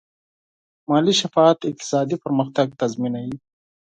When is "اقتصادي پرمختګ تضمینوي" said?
1.69-3.35